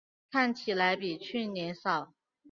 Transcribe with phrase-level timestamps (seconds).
[0.31, 2.15] 看起来比去年少